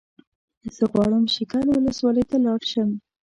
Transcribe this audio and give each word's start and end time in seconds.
زه 0.75 0.83
غواړم 0.91 1.23
شیګل 1.33 1.65
ولسوالۍ 1.69 2.23
ته 2.31 2.37
لاړ 2.45 2.59
شم 2.71 2.89